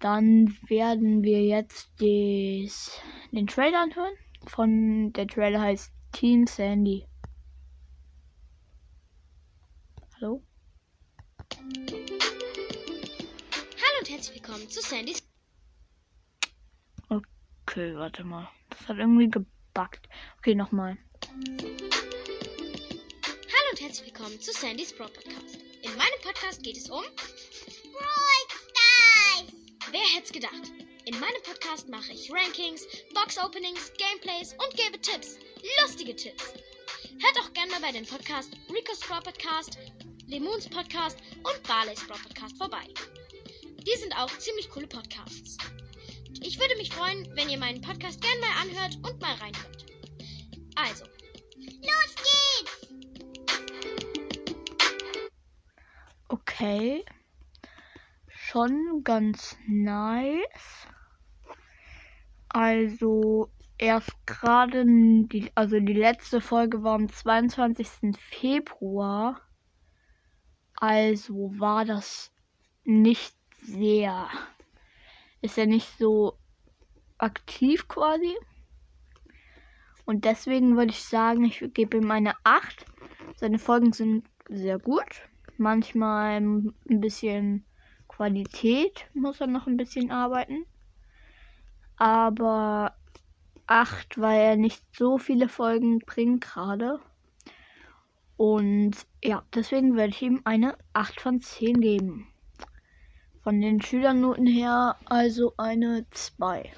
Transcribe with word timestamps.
Dann 0.00 0.56
werden 0.66 1.22
wir 1.22 1.44
jetzt 1.44 2.00
des, 2.00 2.98
den 3.30 3.46
Trailer 3.46 3.82
anhören. 3.82 4.14
Von 4.46 5.12
der 5.12 5.28
Trailer 5.28 5.60
heißt 5.60 5.92
Team 6.12 6.46
Sandy. 6.46 7.06
Hallo? 10.16 10.42
Hallo 11.52 13.98
und 14.00 14.10
herzlich 14.10 14.36
willkommen 14.36 14.68
zu 14.68 14.80
Sandys. 14.80 15.22
Okay, 17.08 17.94
warte 17.94 18.24
mal. 18.24 18.48
Das 18.82 18.88
hat 18.88 18.98
irgendwie 18.98 19.30
gebackt. 19.30 20.08
Okay, 20.38 20.56
nochmal. 20.56 20.98
Hallo 21.22 21.68
und 23.70 23.80
herzlich 23.80 24.06
willkommen 24.06 24.40
zu 24.40 24.50
Sandys 24.52 24.92
Brawl 24.92 25.08
Podcast. 25.08 25.60
In 25.82 25.90
meinem 25.92 26.20
Podcast 26.20 26.64
geht 26.64 26.76
es 26.76 26.90
um 26.90 27.04
Brawl 27.92 28.42
Stars! 28.48 29.52
Wer 29.92 30.00
hätte 30.00 30.24
es 30.24 30.32
gedacht? 30.32 30.72
In 31.04 31.14
meinem 31.20 31.42
Podcast 31.44 31.88
mache 31.90 32.10
ich 32.12 32.32
Rankings, 32.32 32.84
Box 33.14 33.38
Openings, 33.38 33.92
Gameplays 33.98 34.54
und 34.54 34.76
gebe 34.76 35.00
Tipps. 35.00 35.38
Lustige 35.80 36.16
Tipps. 36.16 36.52
Hört 37.20 37.38
auch 37.40 37.52
gerne 37.52 37.70
mal 37.70 37.82
bei 37.82 37.92
den 37.92 38.04
Podcast 38.04 38.50
Rico's 38.68 38.98
Brawl 38.98 39.22
Podcast, 39.22 39.78
Lemons 40.26 40.68
Podcast 40.68 41.18
und 41.36 41.62
Barley's 41.68 42.04
Brawl 42.08 42.18
Podcast 42.18 42.58
vorbei. 42.58 42.88
Die 43.86 44.00
sind 44.00 44.12
auch 44.18 44.36
ziemlich 44.38 44.68
coole 44.70 44.88
Podcasts. 44.88 45.56
Ich 46.40 46.58
würde 46.58 46.76
mich 46.76 46.92
freuen, 46.92 47.28
wenn 47.36 47.48
ihr 47.48 47.58
meinen 47.58 47.80
Podcast 47.80 48.20
gerne 48.20 48.40
mal 48.40 48.62
anhört 48.62 48.96
und 48.96 49.20
mal 49.20 49.34
reinhört. 49.34 49.86
Also, 50.74 51.04
Los 51.56 52.14
geht's! 52.16 52.88
Okay. 56.28 57.04
Schon 58.28 59.02
ganz 59.04 59.56
nice. 59.66 60.86
Also, 62.48 63.50
erst 63.78 64.10
gerade 64.26 64.84
also 65.54 65.80
die 65.80 65.92
letzte 65.92 66.40
Folge 66.40 66.82
war 66.82 66.94
am 66.94 67.08
22. 67.08 68.16
Februar. 68.16 69.40
Also 70.76 71.52
war 71.58 71.84
das 71.84 72.32
nicht 72.84 73.34
sehr. 73.62 74.28
Ist 75.42 75.58
er 75.58 75.66
nicht 75.66 75.98
so 75.98 76.38
aktiv 77.18 77.88
quasi. 77.88 78.34
Und 80.04 80.24
deswegen 80.24 80.76
würde 80.76 80.90
ich 80.90 81.04
sagen, 81.04 81.44
ich 81.44 81.64
gebe 81.74 81.98
ihm 81.98 82.10
eine 82.10 82.34
8. 82.44 82.86
Seine 83.36 83.58
Folgen 83.58 83.92
sind 83.92 84.24
sehr 84.48 84.78
gut. 84.78 85.28
Manchmal 85.58 86.40
ein 86.40 86.74
bisschen 86.88 87.64
Qualität 88.08 89.06
muss 89.14 89.40
er 89.40 89.46
noch 89.46 89.66
ein 89.66 89.76
bisschen 89.76 90.10
arbeiten. 90.10 90.66
Aber 91.96 92.94
8, 93.66 94.20
weil 94.20 94.40
er 94.40 94.56
nicht 94.56 94.82
so 94.96 95.18
viele 95.18 95.48
Folgen 95.48 96.00
bringt 96.00 96.42
gerade. 96.42 97.00
Und 98.36 98.96
ja, 99.22 99.44
deswegen 99.54 99.96
werde 99.96 100.10
ich 100.10 100.22
ihm 100.22 100.40
eine 100.44 100.76
8 100.94 101.20
von 101.20 101.40
10 101.40 101.80
geben. 101.80 102.31
Von 103.42 103.60
den 103.60 103.82
Schülernoten 103.82 104.46
her 104.46 104.96
also 105.04 105.54
eine 105.56 106.06
2. 106.10 106.72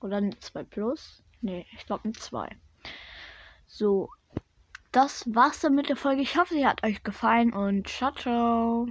Oder 0.00 0.18
eine 0.18 0.38
2 0.38 0.62
plus. 0.64 1.22
Nee, 1.40 1.66
ich 1.72 1.86
glaube 1.86 2.04
eine 2.04 2.12
2. 2.12 2.54
So, 3.66 4.10
das 4.92 5.24
war's 5.34 5.60
dann 5.60 5.74
mit 5.74 5.88
der 5.88 5.96
Folge. 5.96 6.22
Ich 6.22 6.36
hoffe, 6.36 6.54
sie 6.54 6.66
hat 6.66 6.84
euch 6.84 7.02
gefallen 7.02 7.52
und 7.52 7.88
ciao, 7.88 8.12
ciao. 8.12 8.88